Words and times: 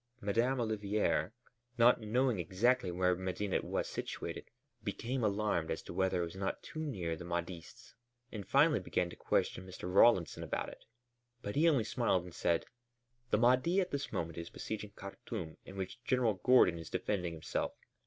Madame 0.19 0.59
Olivier, 0.59 1.29
not 1.77 2.01
knowing 2.01 2.39
exactly 2.39 2.89
where 2.89 3.13
Medinet 3.15 3.63
was 3.63 3.87
situated, 3.87 4.49
became 4.83 5.23
alarmed 5.23 5.69
as 5.69 5.83
to 5.83 5.93
whether 5.93 6.23
it 6.23 6.25
was 6.25 6.35
not 6.35 6.63
too 6.63 6.79
near 6.79 7.15
the 7.15 7.23
Mahdists, 7.23 7.93
and 8.31 8.47
finally 8.47 8.79
began 8.79 9.11
to 9.11 9.15
question 9.15 9.63
Mr. 9.67 9.83
Rawlinson 9.93 10.41
about 10.41 10.69
it. 10.69 10.85
But 11.43 11.55
he 11.55 11.69
only 11.69 11.83
smiled 11.83 12.23
and 12.23 12.33
said: 12.33 12.65
"The 13.29 13.37
Mahdi 13.37 13.79
at 13.79 13.91
this 13.91 14.11
moment 14.11 14.39
is 14.39 14.49
besieging 14.49 14.89
Khartûm 14.93 15.57
in 15.65 15.77
which 15.77 16.03
General 16.03 16.33
Gordon 16.33 16.79
is 16.79 16.89
defending 16.89 17.33
himself. 17.33 17.73